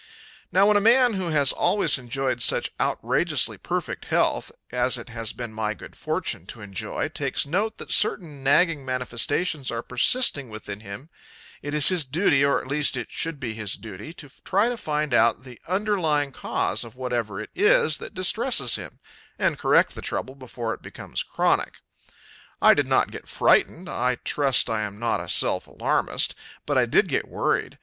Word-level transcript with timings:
Now 0.51 0.65
when 0.65 0.77
a 0.77 0.81
man 0.81 1.13
who 1.13 1.27
has 1.27 1.51
always 1.51 1.99
enjoyed 1.99 2.41
such 2.41 2.71
outrageously 2.81 3.59
perfect 3.59 4.05
health 4.05 4.51
as 4.71 4.97
it 4.97 5.09
has 5.09 5.31
been 5.31 5.53
my 5.53 5.75
good 5.75 5.95
fortune 5.95 6.47
to 6.47 6.61
enjoy 6.61 7.07
takes 7.09 7.45
note 7.45 7.77
that 7.77 7.91
certain 7.91 8.41
nagging 8.43 8.83
manifestations 8.83 9.69
are 9.69 9.83
persisting 9.83 10.49
within 10.49 10.79
him 10.79 11.11
it 11.61 11.75
is 11.75 11.89
his 11.89 12.03
duty, 12.03 12.43
or 12.43 12.65
least 12.65 12.97
it 12.97 13.11
should 13.11 13.39
be 13.39 13.53
his 13.53 13.75
duty, 13.75 14.11
to 14.13 14.31
try 14.43 14.69
to 14.69 14.75
find 14.77 15.13
out 15.13 15.43
the 15.43 15.61
underlying 15.67 16.31
cause 16.31 16.83
of 16.83 16.95
whatever 16.95 17.39
it 17.39 17.51
is 17.53 17.99
that 17.99 18.15
distresses 18.15 18.77
him 18.77 18.99
and 19.37 19.59
correct 19.59 19.93
the 19.93 20.01
trouble 20.01 20.33
before 20.33 20.73
it 20.73 20.81
becomes 20.81 21.21
chronic. 21.21 21.75
I 22.59 22.73
did 22.73 22.87
not 22.87 23.11
get 23.11 23.27
frightened 23.29 23.87
I 23.87 24.15
trust 24.23 24.67
I 24.67 24.81
am 24.81 24.97
not 24.97 25.19
a 25.19 25.29
self 25.29 25.67
alarmist 25.67 26.33
but 26.65 26.75
I 26.75 26.87
did 26.87 27.07
get 27.07 27.27
worried. 27.27 27.77